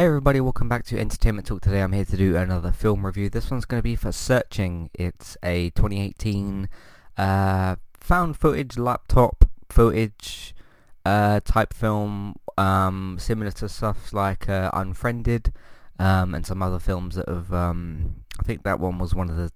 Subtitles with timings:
[0.00, 1.60] Hey everybody, welcome back to Entertainment Talk.
[1.60, 3.28] Today I'm here to do another film review.
[3.28, 4.88] This one's going to be for Searching.
[4.94, 6.70] It's a 2018
[7.18, 10.54] uh, found footage laptop footage
[11.04, 15.52] uh, type film, um, similar to stuff like uh, Unfriended
[15.98, 17.52] um, and some other films that have.
[17.52, 19.52] Um, I think that one was one of the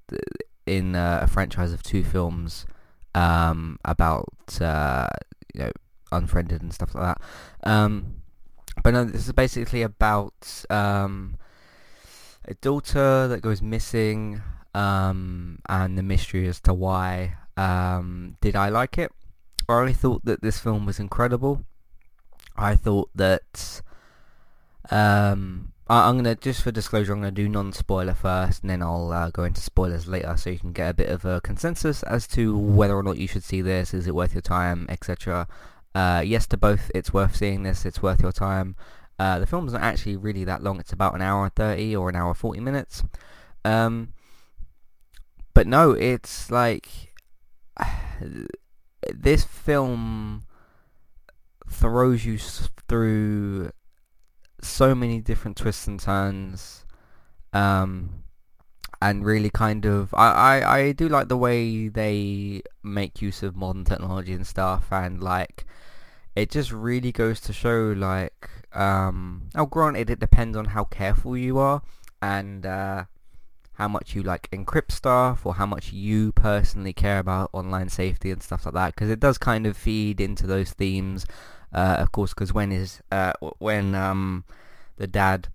[0.67, 2.67] in uh, a franchise of two films
[3.15, 5.09] um, about uh,
[5.55, 5.71] you know
[6.13, 7.23] Unfriended and stuff like that.
[8.85, 11.39] But no, this is basically about um,
[12.45, 14.43] a daughter that goes missing
[14.75, 17.39] um, and the mystery as to why.
[17.57, 19.11] Um, did I like it?
[19.71, 21.65] I thought that this film was incredible.
[22.59, 23.81] I thought that
[24.91, 29.11] um, I, am gonna just for disclosure, I'm gonna do non-spoiler first, and then I'll
[29.13, 32.27] uh, go into spoilers later, so you can get a bit of a consensus as
[32.29, 33.95] to whether or not you should see this.
[33.95, 35.49] Is it worth your time, etc.
[35.95, 36.91] Uh, yes to both.
[36.95, 37.85] It's worth seeing this.
[37.87, 38.77] It's worth your time.
[39.19, 40.81] Uh, the film's not actually really that long.
[40.81, 43.05] It's about an hour and 30 or an hour 40 minutes.
[43.65, 44.13] Um,
[45.53, 47.13] but no, it's like...
[49.13, 50.45] this film
[51.69, 52.39] throws you
[52.89, 53.71] through
[54.61, 56.87] so many different twists and turns.
[57.53, 58.24] Um,
[59.05, 60.15] and really kind of...
[60.15, 60.29] I,
[60.61, 65.23] I, I do like the way they make use of modern technology and stuff and
[65.23, 65.67] like
[66.35, 71.37] it just really goes to show like um now granted it depends on how careful
[71.37, 71.83] you are
[72.21, 73.05] and uh,
[73.75, 78.31] how much you like encrypt stuff or how much you personally care about online safety
[78.31, 81.27] and stuff like that because it does kind of feed into those themes
[81.73, 84.45] uh, of course because when is uh, when um
[84.97, 85.49] the dad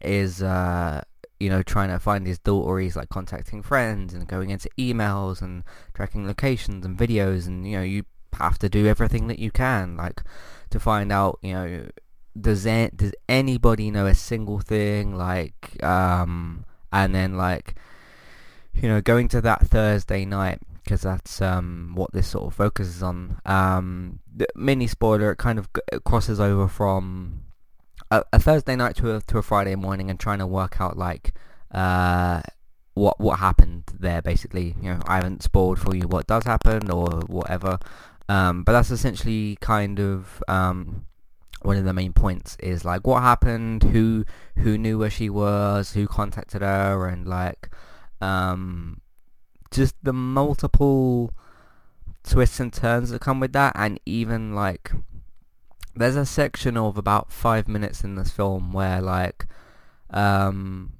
[0.00, 1.02] is uh
[1.42, 5.42] you know trying to find his daughter he's like contacting friends and going into emails
[5.42, 8.04] and tracking locations and videos and you know you
[8.34, 10.22] have to do everything that you can, like
[10.70, 11.88] to find out, you know,
[12.40, 17.74] does does anybody know a single thing, like, um, and then like,
[18.74, 23.02] you know, going to that Thursday night because that's um what this sort of focuses
[23.02, 23.38] on.
[23.44, 25.68] Um, the mini spoiler, it kind of
[26.04, 27.42] crosses over from
[28.12, 30.96] a, a Thursday night to a to a Friday morning and trying to work out
[30.96, 31.32] like
[31.72, 32.42] uh
[32.94, 34.76] what what happened there basically.
[34.80, 37.78] You know I haven't spoiled for you what does happen or whatever.
[38.28, 41.06] Um, but that's essentially kind of um,
[41.62, 44.24] one of the main points is like what happened, who
[44.58, 47.70] who knew where she was, who contacted her, and like
[48.20, 49.00] um,
[49.70, 51.32] just the multiple
[52.22, 54.92] twists and turns that come with that, and even like
[55.94, 59.46] there's a section of about five minutes in this film where like
[60.10, 60.92] um,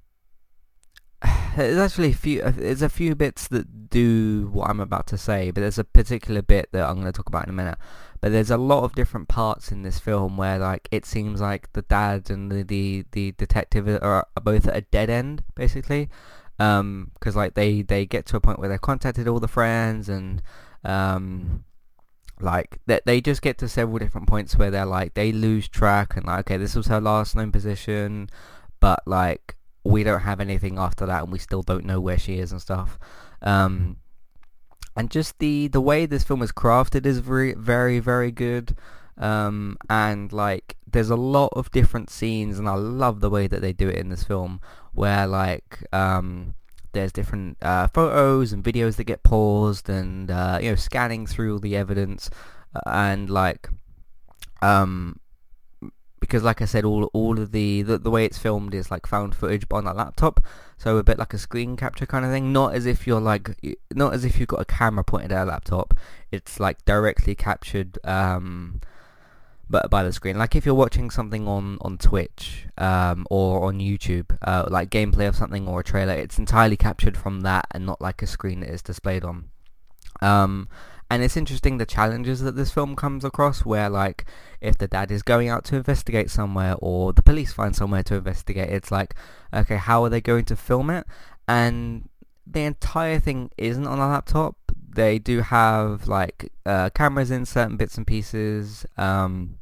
[1.56, 2.42] there's actually a few.
[2.42, 6.42] There's a few bits that do what I'm about to say, but there's a particular
[6.42, 7.78] bit that I'm going to talk about in a minute.
[8.20, 11.72] But there's a lot of different parts in this film where, like, it seems like
[11.72, 16.09] the dad and the the, the detective are, are both at a dead end, basically.
[16.59, 20.09] Because um, like they they get to a point where they've contacted all the friends
[20.09, 20.42] and
[20.84, 21.64] um,
[22.42, 25.69] like that they, they just get to several different points where they're like they lose
[25.69, 28.28] track and like okay this was her last known position,
[28.80, 32.38] but like we don't have anything after that and we still don't know where she
[32.38, 32.98] is and stuff.
[33.41, 33.97] Um,
[34.97, 38.76] and just the, the way this film is crafted is very, very, very good.
[39.19, 43.60] Um, and like, there's a lot of different scenes and I love the way that
[43.60, 44.60] they do it in this film
[44.92, 46.54] where like, um,
[46.92, 51.54] there's different uh, photos and videos that get paused and, uh, you know, scanning through
[51.54, 52.30] all the evidence
[52.75, 53.69] uh, and like,
[54.60, 55.19] um,
[56.20, 59.06] because like I said, all all of the, the, the way it's filmed is like
[59.06, 60.41] found footage on a laptop,
[60.78, 62.53] so a bit like a screen capture kind of thing.
[62.53, 63.50] Not as if you're like,
[63.92, 65.94] not as if you've got a camera pointed at a laptop.
[66.30, 68.80] It's like directly captured, um,
[69.72, 70.38] but by the screen.
[70.38, 75.27] Like if you're watching something on on Twitch, um, or on YouTube, uh, like gameplay
[75.27, 78.60] of something or a trailer, it's entirely captured from that and not like a screen
[78.60, 79.48] that is displayed on.
[80.21, 80.69] Um,
[81.10, 84.24] and it's interesting the challenges that this film comes across where like
[84.60, 88.15] if the dad is going out to investigate somewhere or the police find somewhere to
[88.15, 89.15] investigate it's like
[89.53, 91.07] okay how are they going to film it
[91.47, 92.09] and
[92.47, 94.57] the entire thing isn't on a laptop
[94.89, 99.59] they do have like uh, cameras in certain bits and pieces um,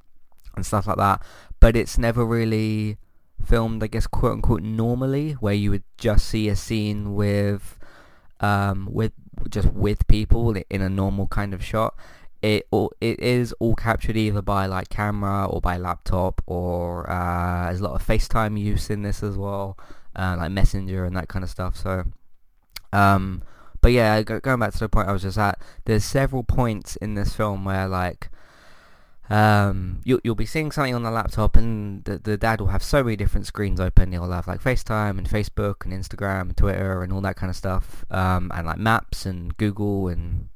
[0.57, 1.23] and stuff like that
[1.61, 2.99] but it's never really
[3.45, 7.79] filmed I guess quote unquote normally where you would just see a scene with
[8.41, 9.13] um, with
[9.49, 11.95] just with people in a normal kind of shot.
[12.43, 17.67] It all, it is all captured either by like camera or by laptop or uh,
[17.67, 19.79] there's a lot of FaceTime use in this as well,
[20.17, 21.77] uh, like Messenger and that kind of stuff.
[21.77, 22.05] So,
[22.95, 23.43] um,
[23.83, 27.15] but yeah, going back to the point I was just at, there's several points in
[27.15, 28.31] this film where like
[29.31, 32.83] um, you, you'll be seeing something on the laptop and the, the dad will have
[32.83, 34.11] so many different screens open.
[34.11, 37.57] He'll have like FaceTime and Facebook and Instagram and Twitter and all that kind of
[37.57, 40.49] stuff, um, and like maps and Google and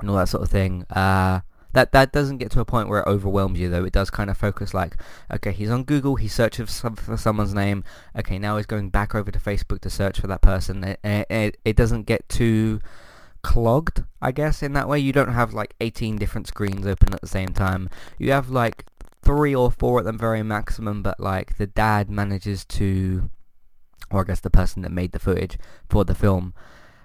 [0.00, 0.84] and all that sort of thing.
[0.90, 1.40] Uh,
[1.74, 3.84] that that doesn't get to a point where it overwhelms you though.
[3.84, 4.96] It does kind of focus like,
[5.32, 7.84] okay, he's on Google, he searches for someone's name.
[8.18, 10.82] Okay, now he's going back over to Facebook to search for that person.
[10.82, 12.80] It, it, it doesn't get too
[13.42, 14.98] clogged, I guess, in that way.
[14.98, 17.88] You don't have like 18 different screens open at the same time.
[18.18, 18.84] You have like
[19.22, 23.30] three or four at the very maximum, but like the dad manages to,
[24.10, 25.58] or I guess the person that made the footage
[25.88, 26.54] for the film,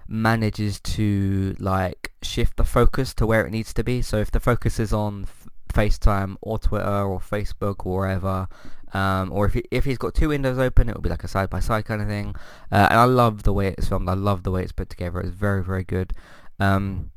[0.06, 4.02] manages to like shift the focus to where it needs to be.
[4.02, 5.26] So if the focus is on
[5.72, 8.48] FaceTime or Twitter or Facebook or wherever,
[8.94, 11.28] um, or if he, if he's got two windows open, it will be like a
[11.28, 12.34] side by side kind of thing.
[12.72, 14.08] Uh, and I love the way it's filmed.
[14.08, 15.20] I love the way it's put together.
[15.20, 16.12] It's very very good.
[16.60, 17.10] Um,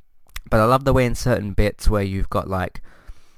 [0.49, 2.81] but I love the way in certain bits where you've got like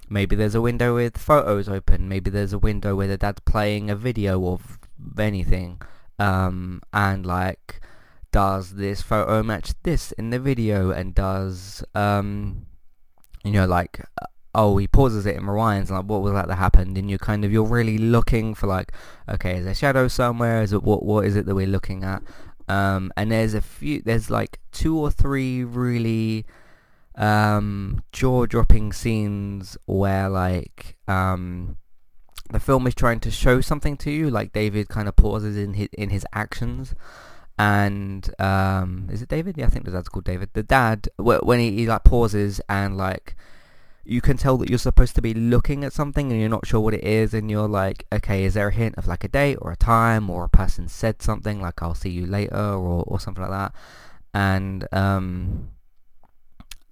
[0.09, 2.07] maybe there's a window with photos open.
[2.07, 4.79] Maybe there's a window where the dad's playing a video of
[5.17, 5.81] anything.
[6.17, 7.81] Um, and like
[8.31, 12.67] does this photo match this in the video and does um
[13.43, 14.05] you know like
[14.55, 17.45] oh he pauses it and rewinds like what was that that happened and you're kind
[17.45, 18.91] of you're really looking for like
[19.27, 22.23] okay is there shadow somewhere is it what what is it that we're looking at
[22.67, 26.45] um and there's a few there's like two or three really
[27.15, 31.77] um jaw-dropping scenes where like um
[32.51, 35.75] the film is trying to show something to you like David kind of pauses in
[35.75, 36.95] his in his actions
[37.59, 39.57] and um, is it David?
[39.57, 40.51] Yeah, I think the dad's called David.
[40.53, 43.35] The dad, when he, he like pauses and like
[44.09, 46.79] you can tell that you're supposed to be looking at something and you're not sure
[46.79, 49.57] what it is and you're like, okay, is there a hint of like a date
[49.61, 53.19] or a time or a person said something like I'll see you later or, or
[53.19, 53.73] something like that.
[54.33, 55.69] And um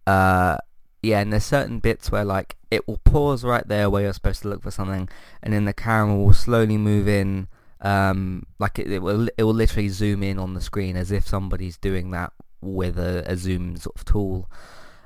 [0.05, 0.57] uh
[1.01, 4.41] yeah, and there's certain bits where like it will pause right there where you're supposed
[4.43, 5.09] to look for something
[5.41, 7.47] and then the camera will slowly move in
[7.81, 11.27] um, like it, it, will it will literally zoom in on the screen as if
[11.27, 14.49] somebody's doing that with a, a zoom sort of tool.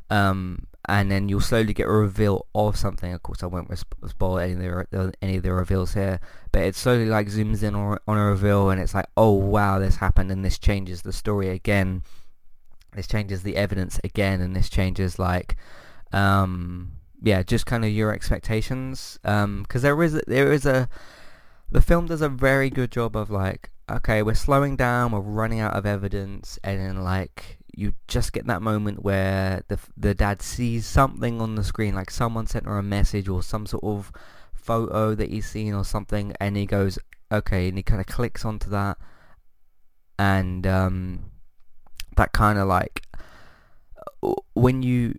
[0.09, 3.13] Um, and then you'll slowly get a reveal of something.
[3.13, 3.71] Of course, I won't
[4.07, 6.19] spoil any of the any of the reveals here,
[6.51, 9.95] but it slowly like zooms in on, a reveal, and it's like, oh wow, this
[9.95, 12.03] happened, and this changes the story again.
[12.93, 15.55] This changes the evidence again, and this changes like,
[16.11, 16.91] um,
[17.21, 19.17] yeah, just kind of your expectations.
[19.21, 20.89] Because um, there is there is a
[21.71, 25.61] the film does a very good job of like, okay, we're slowing down, we're running
[25.61, 30.41] out of evidence, and then like you just get that moment where the the dad
[30.41, 34.11] sees something on the screen, like someone sent her a message or some sort of
[34.53, 36.99] photo that he's seen or something, and he goes,
[37.31, 38.97] okay, and he kind of clicks onto that,
[40.19, 41.31] and um,
[42.15, 43.05] that kind of like
[44.53, 45.15] when you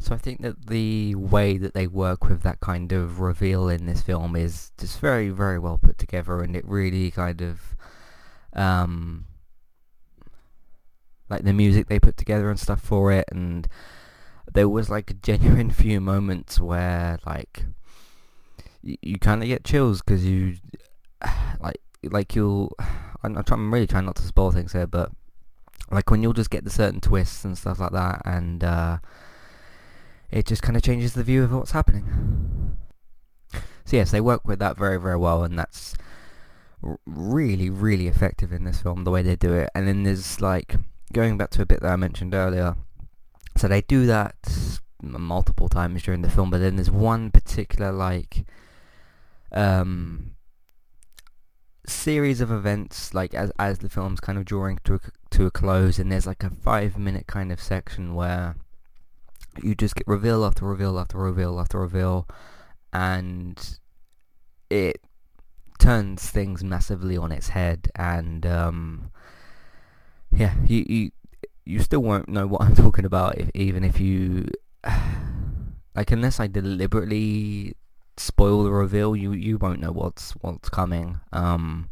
[0.00, 3.86] So I think that the way that they work with that kind of reveal in
[3.86, 7.76] this film is just very, very well put together, and it really kind of,
[8.54, 9.26] um,
[11.28, 13.68] like the music they put together and stuff for it, and
[14.52, 17.64] there was like a genuine few moments where like
[18.82, 20.56] y- you kind of get chills because you,
[21.60, 22.74] like, like you'll,
[23.22, 25.10] I'm, I'm, trying, I'm really trying not to spoil things here, but
[25.90, 28.98] like when you'll just get the certain twists and stuff like that, and uh,
[30.30, 32.76] it just kind of changes the view of what's happening.
[33.84, 35.94] So yes, they work with that very, very well, and that's
[37.06, 39.70] really, really effective in this film, the way they do it.
[39.74, 40.76] And then there's like,
[41.12, 42.76] going back to a bit that I mentioned earlier,
[43.56, 44.36] so they do that
[45.02, 48.44] multiple times during the film, but then there's one particular like,
[49.52, 50.32] um,
[51.86, 55.50] series of events like as as the film's kind of drawing to a, to a
[55.50, 58.56] close and there's like a 5 minute kind of section where
[59.62, 62.28] you just get reveal after reveal after reveal after reveal,
[62.92, 63.78] and
[64.70, 65.00] it
[65.78, 67.90] turns things massively on its head.
[67.94, 69.10] And um,
[70.32, 71.10] yeah, you, you
[71.64, 74.48] you still won't know what I'm talking about, if, even if you
[75.94, 77.76] like, unless I deliberately
[78.16, 81.20] spoil the reveal, you you won't know what's what's coming.
[81.32, 81.90] Um,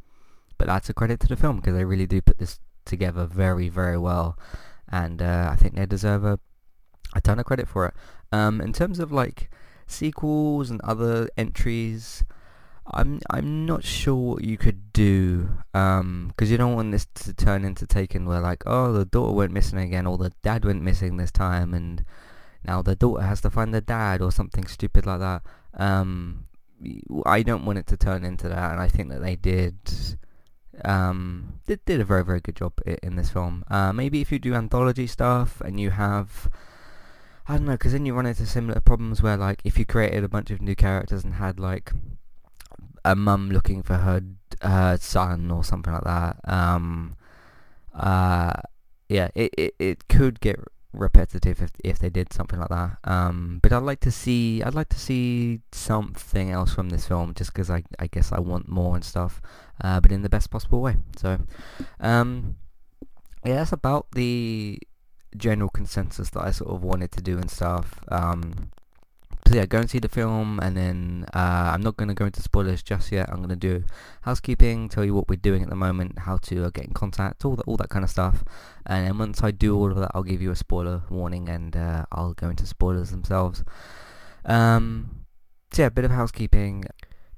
[0.58, 3.68] but that's a credit to the film because they really do put this together very
[3.68, 4.38] very well,
[4.90, 6.38] and uh, I think they deserve a
[7.14, 7.94] a ton of credit for it.
[8.32, 9.50] Um, in terms of like
[9.86, 12.24] sequels and other entries,
[12.90, 17.34] I'm I'm not sure what you could do because um, you don't want this to
[17.34, 20.82] turn into Taken where like oh the daughter went missing again or the dad went
[20.82, 22.04] missing this time and
[22.64, 25.42] now the daughter has to find the dad or something stupid like that.
[25.74, 26.46] Um,
[27.24, 29.76] I don't want it to turn into that, and I think that they did
[30.84, 33.64] um, did did a very very good job in this film.
[33.68, 36.48] Uh, maybe if you do anthology stuff and you have
[37.48, 40.24] I don't know, because then you run into similar problems where, like, if you created
[40.24, 41.92] a bunch of new characters and had, like,
[43.06, 44.20] a mum looking for her
[44.62, 47.16] her son or something like that, um,
[47.94, 48.52] uh,
[49.08, 50.58] yeah, it, it, it could get
[50.92, 52.98] repetitive if if they did something like that.
[53.04, 57.34] Um, but I'd like to see I'd like to see something else from this film,
[57.34, 59.40] just because I I guess I want more and stuff,
[59.82, 60.96] uh, but in the best possible way.
[61.16, 61.38] So,
[62.00, 62.56] um,
[63.44, 64.80] yeah, that's about the
[65.36, 68.00] general consensus that I sort of wanted to do and stuff.
[68.08, 68.70] Um,
[69.46, 72.26] so yeah, go and see the film, and then uh, I'm not going to go
[72.26, 73.28] into spoilers just yet.
[73.28, 73.84] I'm going to do
[74.22, 77.44] housekeeping, tell you what we're doing at the moment, how to uh, get in contact,
[77.44, 78.44] all that, all that kind of stuff.
[78.86, 81.76] And then once I do all of that, I'll give you a spoiler warning, and
[81.76, 83.62] uh, I'll go into spoilers themselves.
[84.44, 85.26] Um,
[85.72, 86.84] so yeah, a bit of housekeeping.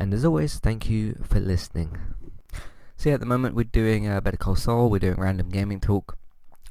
[0.00, 1.96] And as always, thank you for listening.
[2.96, 5.78] So yeah, at the moment we're doing uh, Better Call Saul, we're doing Random Gaming
[5.78, 6.16] Talk.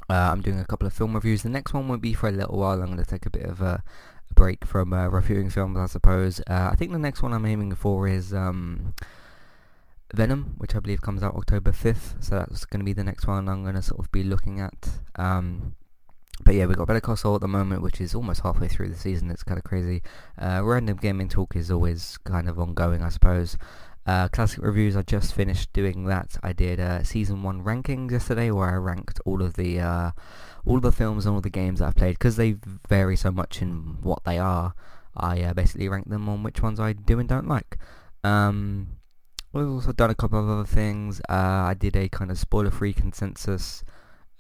[0.10, 1.44] Uh, I'm doing a couple of film reviews.
[1.44, 2.82] The next one won't be for a little while.
[2.82, 3.84] I'm going to take a bit of a,
[4.34, 6.40] break from uh, reviewing films, I suppose.
[6.42, 8.94] Uh, I think the next one I'm aiming for is um,
[10.14, 12.24] Venom, which I believe comes out October 5th.
[12.24, 14.60] So that's going to be the next one I'm going to sort of be looking
[14.60, 14.90] at.
[15.16, 15.76] Um,
[16.44, 18.96] but yeah, we've got Better Call at the moment, which is almost halfway through the
[18.96, 19.30] season.
[19.30, 20.02] It's kind of crazy.
[20.38, 23.58] Uh, random gaming talk is always kind of ongoing, I suppose.
[24.06, 26.38] Uh, classic reviews, I just finished doing that.
[26.42, 30.12] I did uh, season one rankings yesterday, where I ranked all of the uh,
[30.66, 32.56] all of the films and all the games that I've played because they
[32.88, 34.74] vary so much in what they are.
[35.16, 37.78] I uh, basically rank them on which ones I do and don't like.
[38.24, 38.88] Um,
[39.54, 41.22] we've also done a couple of other things.
[41.30, 41.34] Uh,
[41.70, 43.84] I did a kind of spoiler-free consensus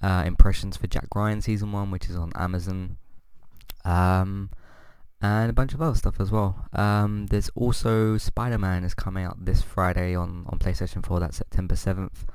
[0.02, 2.98] uh, impressions for Jack Ryan season one, which is on Amazon,
[3.86, 4.50] um,
[5.22, 6.68] and a bunch of other stuff as well.
[6.74, 11.20] Um, there's also Spider-Man is coming out this Friday on on PlayStation 4.
[11.20, 12.26] That's September 7th.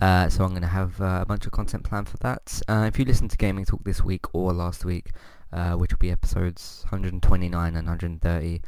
[0.00, 2.60] Uh, so I'm going to have uh, a bunch of content planned for that.
[2.68, 5.10] Uh, if you listen to Gaming Talk this week or last week,
[5.52, 8.60] uh, which will be episodes 129 and 130,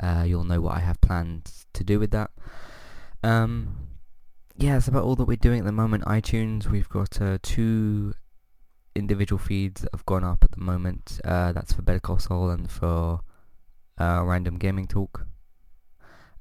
[0.00, 2.30] uh, you'll know what I have planned to do with that.
[3.22, 3.81] Um,
[4.56, 6.04] yeah, that's about all that we're doing at the moment.
[6.04, 8.14] iTunes, we've got uh, two
[8.94, 11.20] individual feeds that have gone up at the moment.
[11.24, 13.20] Uh, that's for Better Call Saul and for
[13.98, 15.26] uh, Random Gaming Talk.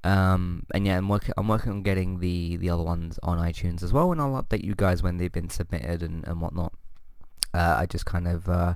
[0.04, 1.34] Um, and yeah, I'm working.
[1.38, 4.64] I'm working on getting the the other ones on iTunes as well, and I'll update
[4.64, 6.74] you guys when they've been submitted and and whatnot.
[7.54, 8.74] Uh, I just kind of uh,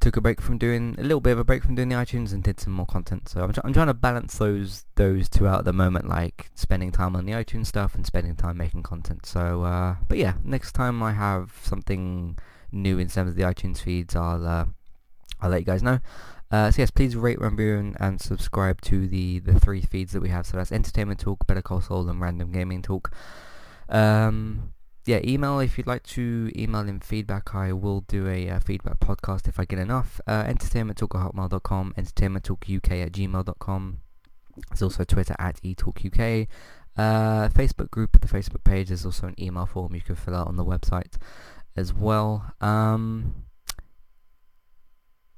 [0.00, 2.32] took a break from doing a little bit of a break from doing the iTunes
[2.32, 3.28] and did some more content.
[3.28, 6.50] So I'm, tr- I'm trying to balance those those two out at the moment, like
[6.54, 9.26] spending time on the iTunes stuff and spending time making content.
[9.26, 12.38] So, uh, but yeah, next time I have something
[12.70, 14.66] new in terms of the iTunes feeds, I'll uh,
[15.40, 16.00] I'll let you guys know.
[16.50, 20.30] Uh, so yes, please rate, review, and, subscribe to the the three feeds that we
[20.30, 20.46] have.
[20.46, 23.12] So that's Entertainment Talk, Better Call Saul, and Random Gaming Talk.
[23.88, 24.72] Um,
[25.08, 27.54] yeah, email if you'd like to email in feedback.
[27.54, 30.20] I will do a uh, feedback podcast if I get enough.
[30.26, 34.00] Uh, entertainmenttalk at hotmail.com, entertainmenttalkuk at gmail.com.
[34.68, 36.46] There's also Twitter at etalkuk.
[36.94, 38.88] Uh, Facebook group the Facebook page.
[38.88, 41.16] There's also an email form you can fill out on the website
[41.74, 42.52] as well.
[42.60, 43.46] Um,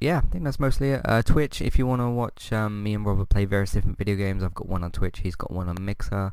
[0.01, 1.03] yeah, I think that's mostly it.
[1.05, 4.17] Uh, Twitch, if you want to watch um, me and Robert play various different video
[4.17, 5.21] games, I've got one on Twitch.
[5.21, 6.33] He's got one on Mixer.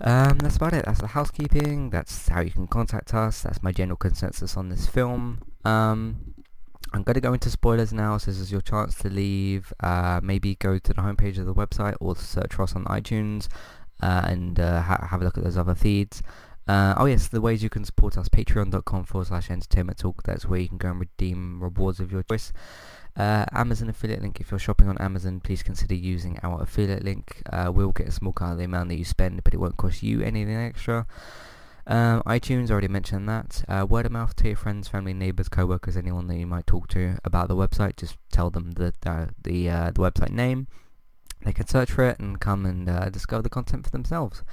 [0.00, 0.84] Um, that's about it.
[0.84, 1.90] That's the housekeeping.
[1.90, 3.42] That's how you can contact us.
[3.42, 5.42] That's my general consensus on this film.
[5.64, 6.34] Um,
[6.92, 9.72] I'm going to go into spoilers now, so this is your chance to leave.
[9.80, 13.48] Uh, maybe go to the homepage of the website or search for us on iTunes
[14.02, 16.22] uh, and uh, ha- have a look at those other feeds.
[16.66, 20.22] Uh, oh yes, the ways you can support us, patreon.com forward slash entertainment talk.
[20.22, 22.52] That's where you can go and redeem rewards of your choice.
[23.18, 24.40] Uh, Amazon affiliate link.
[24.40, 27.42] If you're shopping on Amazon, please consider using our affiliate link.
[27.52, 29.76] Uh, we'll get a small cut of the amount that you spend, but it won't
[29.76, 31.04] cost you anything extra.
[31.88, 33.64] Um, iTunes, already mentioned that.
[33.66, 36.86] Uh, word of mouth to your friends, family, neighbours, co-workers, anyone that you might talk
[36.88, 37.96] to about the website.
[37.96, 40.68] Just tell them the the the, uh, the website name.
[41.44, 44.44] they can search for it and come and uh, discover the content for themselves.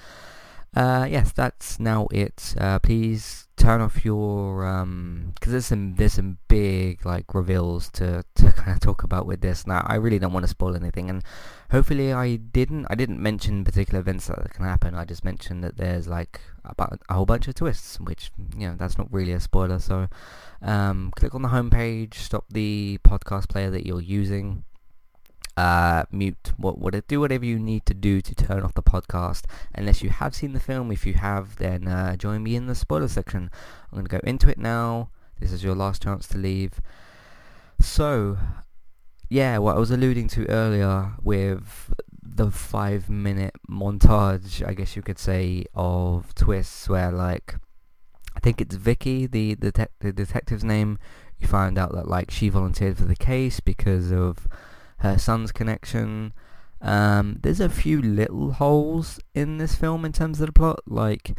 [0.76, 2.56] Uh, yes, that's now it.
[2.82, 8.52] Please turn off your um, because there's some there's some big like reveals to to
[8.52, 9.66] kind of talk about with this.
[9.66, 11.24] Now I really don't want to spoil anything, and
[11.72, 12.88] hopefully I didn't.
[12.90, 14.96] I didn't mention particular events that can happen.
[14.96, 18.76] I just mentioned that there's like about a whole bunch of twists, which you know
[18.78, 19.80] that's not really a spoiler.
[19.80, 20.08] So
[20.62, 24.64] um, click on the homepage, stop the podcast player that you're using
[25.58, 26.54] uh, mute.
[26.58, 29.44] What what do whatever you need to do to turn off the podcast.
[29.74, 30.92] Unless you have seen the film.
[30.92, 33.50] If you have then uh, join me in the spoiler section.
[33.92, 35.10] I'm going to go into it now.
[35.40, 36.82] This is your last chance to leave.
[37.80, 38.38] So
[39.30, 45.02] yeah what I was alluding to earlier with the five minute montage I guess you
[45.02, 47.56] could say of twists where like
[48.36, 51.00] I think it's Vicky the the, te- the detective's name.
[51.40, 54.48] You find out that like she volunteered for the case because of
[54.98, 56.34] her son's connection.
[56.82, 60.82] Um, there's a few little holes in this film in terms of the plot.
[60.86, 61.38] Like,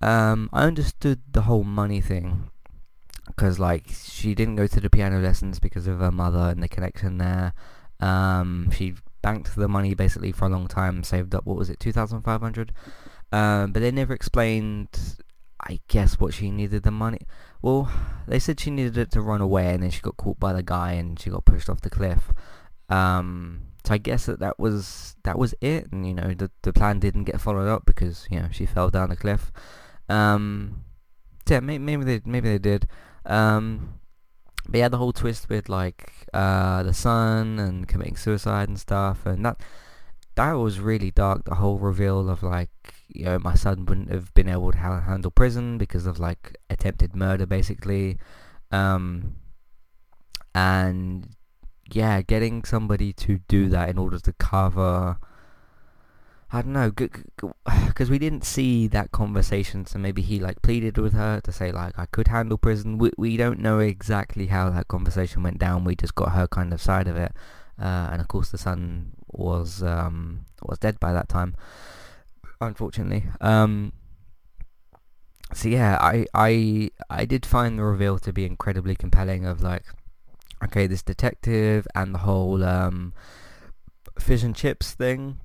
[0.00, 2.50] um, I understood the whole money thing
[3.26, 6.68] because, like, she didn't go to the piano lessons because of her mother and the
[6.68, 7.54] connection there.
[8.00, 11.78] Um, she banked the money basically for a long time, saved up what was it,
[11.78, 12.72] two thousand five hundred.
[13.30, 14.88] Um, but they never explained,
[15.60, 17.20] I guess, what she needed the money.
[17.62, 17.88] Well,
[18.26, 20.62] they said she needed it to run away, and then she got caught by the
[20.64, 22.32] guy, and she got pushed off the cliff.
[22.92, 26.72] Um, so I guess that that was that was it, and you know the the
[26.72, 29.50] plan didn't get followed up because you know she fell down the cliff.
[30.08, 30.84] Um,
[31.48, 32.86] yeah, maybe, maybe they maybe they did.
[33.24, 34.00] Um,
[34.68, 39.24] but yeah, the whole twist with like uh, the son and committing suicide and stuff,
[39.24, 39.60] and that
[40.34, 41.44] that was really dark.
[41.46, 42.70] The whole reveal of like
[43.08, 46.56] you know my son wouldn't have been able to ha- handle prison because of like
[46.68, 48.18] attempted murder, basically.
[48.70, 49.36] Um,
[50.54, 51.34] and
[51.94, 55.18] yeah, getting somebody to do that in order to cover.
[56.54, 61.14] I don't know, because we didn't see that conversation, so maybe he like pleaded with
[61.14, 62.98] her to say like I could handle prison.
[62.98, 65.84] We we don't know exactly how that conversation went down.
[65.84, 67.32] We just got her kind of side of it,
[67.80, 71.54] uh, and of course the son was um, was dead by that time,
[72.60, 73.24] unfortunately.
[73.40, 73.92] Um,
[75.54, 79.46] so yeah, I I I did find the reveal to be incredibly compelling.
[79.46, 79.84] Of like,
[80.64, 83.12] okay, this detective and the whole um,
[84.18, 85.38] fish and chips thing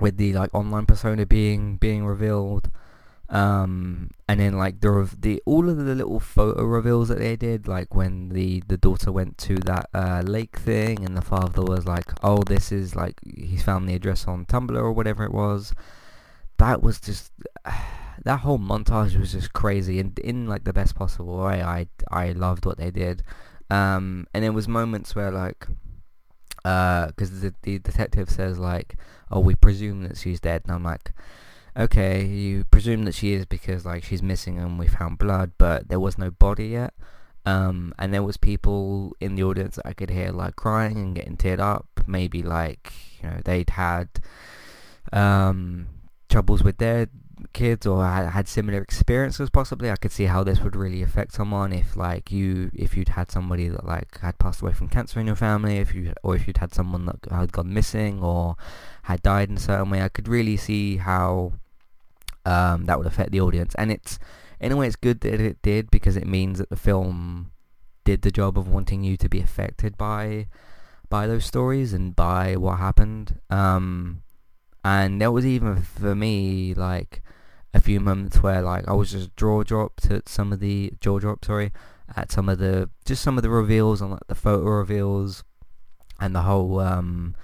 [0.00, 2.70] with the like online persona being being revealed.
[3.28, 7.68] Um, and then like the the all of the little photo reveals that they did,
[7.68, 11.86] like when the the daughter went to that uh, lake thing, and the father was
[11.86, 15.74] like, "Oh, this is like he's found the address on Tumblr or whatever it was."
[16.58, 17.30] That was just
[18.24, 21.62] that whole montage was just crazy, and in like the best possible way.
[21.62, 23.22] I I loved what they did.
[23.70, 25.66] Um, and there was moments where like,
[26.56, 28.96] because uh, the, the detective says like,
[29.30, 31.12] oh, we presume that she's dead, and I'm like,
[31.76, 35.88] okay, you presume that she is because like she's missing and we found blood, but
[35.88, 36.94] there was no body yet.
[37.46, 41.14] Um, and there was people in the audience that I could hear like crying and
[41.14, 41.86] getting teared up.
[42.06, 44.08] Maybe like you know they'd had
[45.12, 45.86] um,
[46.28, 47.08] troubles with their
[47.52, 51.72] kids or had similar experiences possibly i could see how this would really affect someone
[51.72, 55.26] if like you if you'd had somebody that like had passed away from cancer in
[55.26, 58.56] your family if you or if you'd had someone that had gone missing or
[59.10, 60.02] had died in a certain way.
[60.02, 61.52] I could really see how
[62.44, 63.74] um, that would affect the audience.
[63.76, 64.18] And it's
[64.60, 67.52] in a way it's good that it did because it means that the film
[68.04, 70.46] did the job of wanting you to be affected by
[71.08, 73.40] by those stories and by what happened.
[73.50, 74.22] Um,
[74.84, 77.22] and there was even for me like
[77.72, 81.18] a few moments where like I was just jaw dropped at some of the jaw
[81.18, 81.72] drop sorry
[82.16, 85.44] at some of the just some of the reveals on like the photo reveals
[86.20, 87.36] and the whole um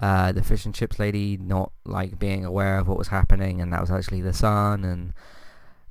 [0.00, 3.72] uh the fish and chips lady not like being aware of what was happening and
[3.72, 5.12] that was actually the son and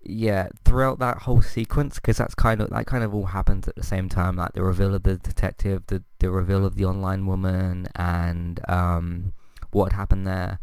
[0.04, 3.76] yeah throughout that whole sequence because that's kind of that kind of all happens at
[3.76, 7.26] the same time like the reveal of the detective the the reveal of the online
[7.26, 9.34] woman and um
[9.72, 10.60] what happened there.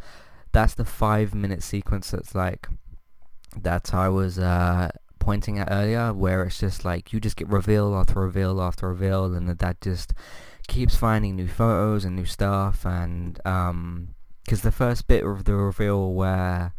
[0.53, 2.69] That's the five minute sequence that's like
[3.63, 7.95] that I was uh, pointing at earlier, where it's just like you just get reveal
[7.95, 10.13] after reveal after reveal, and that just
[10.69, 14.15] keeps finding new photos and new stuff, and because um,
[14.47, 16.75] the first bit of the reveal where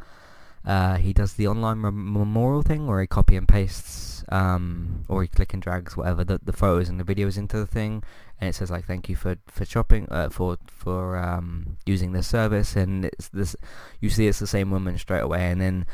[0.66, 5.28] uh, he does the online memorial thing, where he copy and pastes, um, or he
[5.28, 8.04] click and drags whatever the, the photos and the videos into the thing,
[8.40, 12.28] and it says like thank you for for shopping uh, for for um, using this
[12.28, 13.56] service, and it's this
[14.02, 15.86] you see it's the same woman straight away, and then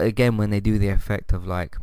[0.00, 1.76] again when they do the effect of like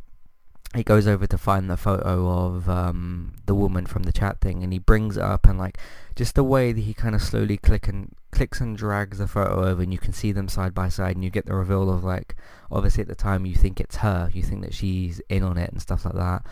[0.75, 4.63] he goes over to find the photo of um, the woman from the chat thing,
[4.63, 5.77] and he brings it up, and like
[6.15, 9.65] just the way that he kind of slowly click and clicks and drags the photo
[9.65, 12.03] over, and you can see them side by side, and you get the reveal of
[12.05, 12.35] like
[12.71, 15.69] obviously at the time you think it's her, you think that she's in on it
[15.71, 16.43] and stuff like that.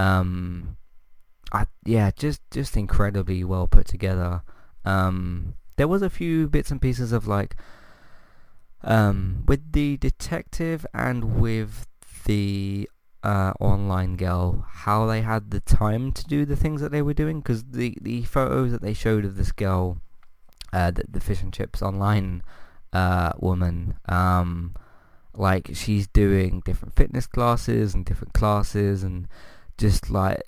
[0.00, 0.76] Um,
[1.52, 4.42] I yeah, just just incredibly well put together.
[4.84, 7.56] Um, there was a few bits and pieces of like
[8.86, 11.86] um, with the detective and with
[12.24, 12.88] the
[13.22, 17.14] uh, online girl how they had the time to do the things that they were
[17.14, 17.40] doing?
[17.40, 19.98] Because the the photos that they showed of this girl,
[20.72, 22.42] uh, the, the fish and chips online
[22.92, 24.74] uh, woman, um,
[25.34, 29.28] like she's doing different fitness classes and different classes and
[29.76, 30.40] just like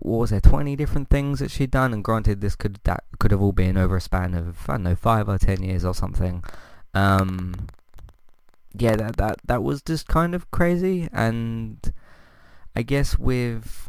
[0.00, 1.92] what was there 20 different things that she'd done?
[1.92, 4.84] And granted this could that could have all been over a span of I don't
[4.84, 6.42] know 5 or 10 years or something.
[6.94, 7.68] Um
[8.74, 11.92] yeah that that that was just kind of crazy and
[12.74, 13.88] I guess with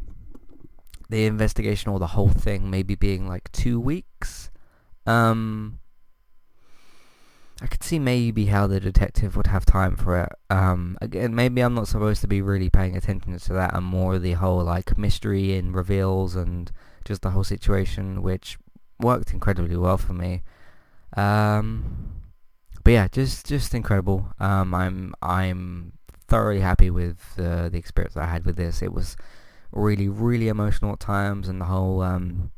[1.09, 4.49] the investigation or the whole thing maybe being like 2 weeks
[5.05, 5.79] um
[7.61, 10.29] I could see maybe how the detective would have time for it.
[10.49, 14.19] Um, again, maybe I'm not supposed to be really paying attention to that and more
[14.19, 16.69] the whole like mystery and reveals and
[17.05, 18.57] just the whole situation, which
[18.99, 20.41] worked incredibly well for me.
[21.15, 22.22] Um,
[22.83, 24.33] but yeah, just just incredible.
[24.39, 25.93] Um, I'm I'm
[26.27, 28.81] thoroughly happy with uh, the experience I had with this.
[28.81, 29.15] It was
[29.71, 32.51] really really emotional at times, and the whole um,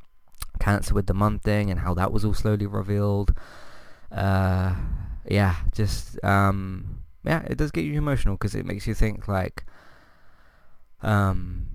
[0.59, 3.33] cancer with the mum thing and how that was all slowly revealed
[4.11, 4.75] uh,
[5.27, 9.65] yeah, just um, yeah, it does get you emotional because it makes you think like,
[11.01, 11.67] um,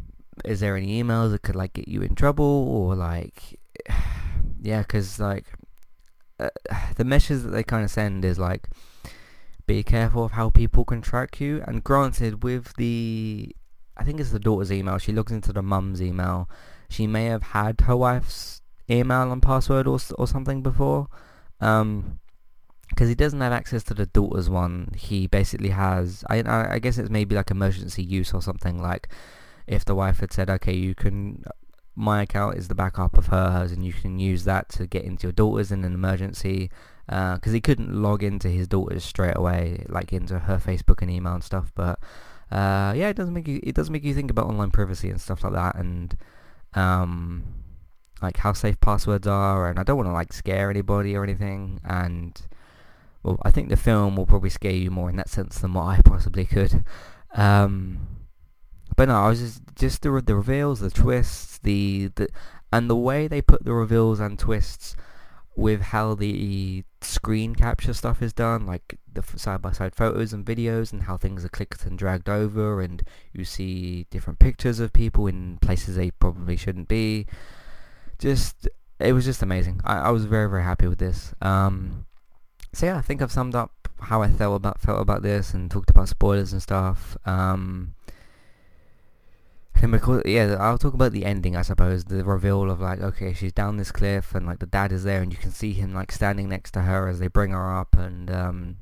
[0.44, 3.58] is there any emails that could like get you in trouble or like,
[4.62, 5.46] yeah, because like
[6.96, 8.68] the messages that they kind of send is like,
[9.66, 11.62] be careful of how people can track you.
[11.66, 13.54] And granted, with the,
[13.96, 14.98] I think it's the daughter's email.
[14.98, 16.48] She logs into the mum's email.
[16.88, 21.08] She may have had her wife's email and password or or something before.
[21.60, 22.18] Um,
[22.88, 24.88] because he doesn't have access to the daughter's one.
[24.96, 26.42] He basically has, I,
[26.74, 28.82] I guess it's maybe like emergency use or something.
[28.82, 29.08] Like
[29.68, 31.44] if the wife had said, okay, you can,
[32.00, 35.26] my account is the backup of hers, and you can use that to get into
[35.26, 36.70] your daughter's in an emergency.
[37.06, 41.10] Because uh, he couldn't log into his daughter's straight away, like into her Facebook and
[41.10, 41.72] email and stuff.
[41.74, 41.98] But
[42.52, 45.20] uh, yeah, it does make you, it does make you think about online privacy and
[45.20, 46.16] stuff like that, and
[46.74, 47.42] um,
[48.22, 49.68] like how safe passwords are.
[49.68, 52.40] And I don't want to like scare anybody or anything, and
[53.24, 55.86] well, I think the film will probably scare you more in that sense than what
[55.86, 56.84] I possibly could.
[57.34, 58.06] Um,
[58.96, 62.28] but no, I was just just the the reveals, the twists, the the
[62.72, 64.96] and the way they put the reveals and twists
[65.56, 70.44] with how the screen capture stuff is done, like the side by side photos and
[70.44, 74.92] videos, and how things are clicked and dragged over, and you see different pictures of
[74.92, 77.26] people in places they probably shouldn't be.
[78.18, 78.68] Just
[78.98, 79.80] it was just amazing.
[79.84, 81.34] I, I was very very happy with this.
[81.42, 82.06] Um,
[82.72, 85.70] so yeah, I think I've summed up how I felt about felt about this and
[85.70, 87.16] talked about spoilers and stuff.
[87.26, 87.94] Um,
[90.24, 92.04] yeah, I'll talk about the ending, I suppose.
[92.04, 95.22] The reveal of like, okay, she's down this cliff, and like the dad is there,
[95.22, 97.96] and you can see him like standing next to her as they bring her up,
[97.96, 98.76] and um,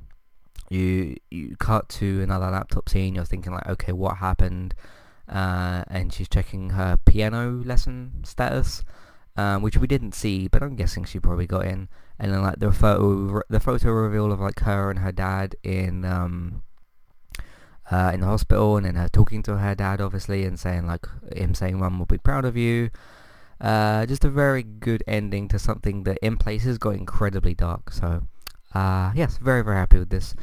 [0.70, 3.14] you you cut to another laptop scene.
[3.14, 4.74] You're thinking like, okay, what happened?
[5.28, 8.82] Uh, and she's checking her piano lesson status,
[9.36, 12.58] um, which we didn't see, but I'm guessing she probably got in and then like
[12.58, 16.62] the photo the photo reveal of like her and her dad in um
[17.90, 21.06] uh, in the hospital and then her talking to her dad obviously and saying like
[21.34, 22.90] him saying mum will be proud of you.
[23.60, 27.92] Uh, just a very good ending to something that in places got incredibly dark.
[27.92, 28.22] So
[28.74, 30.34] uh, yes very very happy with this.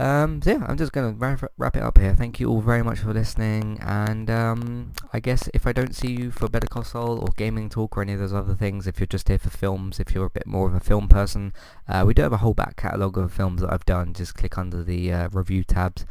[0.00, 2.14] Um, so yeah, I'm just going to wrap, wrap it up here.
[2.14, 6.12] Thank you all very much for listening, and um, I guess if I don't see
[6.12, 8.98] you for Better Call Saul or Gaming Talk or any of those other things, if
[8.98, 11.52] you're just here for films, if you're a bit more of a film person,
[11.86, 14.14] uh, we do have a whole back catalogue of films that I've done.
[14.14, 16.06] Just click under the uh, review tabs,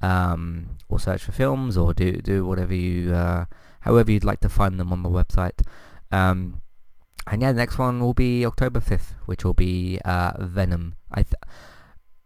[0.00, 3.44] um, or search for films, or do do whatever you, uh,
[3.80, 5.62] however you'd like to find them on the website.
[6.10, 6.60] Um,
[7.26, 10.96] and yeah, the next one will be October 5th, which will be uh, Venom.
[11.10, 11.34] I th-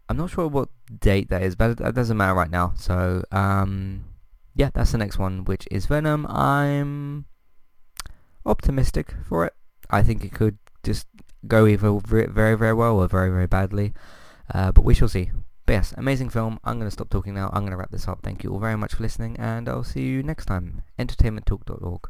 [0.09, 2.73] I'm not sure what date that is, but it doesn't matter right now.
[2.75, 4.05] So, um,
[4.55, 6.25] yeah, that's the next one, which is Venom.
[6.27, 7.25] I'm
[8.45, 9.53] optimistic for it.
[9.89, 11.07] I think it could just
[11.47, 13.93] go either very, very well or very, very badly.
[14.53, 15.29] Uh, but we shall see.
[15.69, 16.59] But yes, amazing film.
[16.63, 17.51] I'm going to stop talking now.
[17.53, 18.23] I'm going to wrap this up.
[18.23, 20.81] Thank you all very much for listening, and I'll see you next time.
[20.97, 22.09] Entertainmenttalk.org.